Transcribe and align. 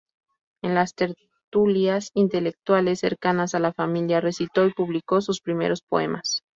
En 0.63 0.73
las 0.73 0.95
tertulias 0.95 2.09
intelectuales 2.15 2.99
cercanas 3.01 3.53
a 3.53 3.59
la 3.59 3.71
familia 3.71 4.19
recitó 4.19 4.65
y 4.65 4.73
publicó 4.73 5.21
sus 5.21 5.41
primeros 5.41 5.83
poemas. 5.83 6.41